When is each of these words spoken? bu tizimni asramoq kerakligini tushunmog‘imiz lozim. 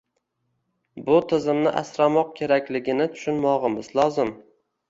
bu 1.09 1.17
tizimni 1.33 1.73
asramoq 1.83 2.31
kerakligini 2.41 3.07
tushunmog‘imiz 3.19 3.93
lozim. 4.01 4.37